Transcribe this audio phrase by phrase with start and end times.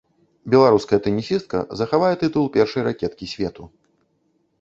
[0.53, 3.63] Беларуская тэнісістка захавае тытул першай ракеткі свету.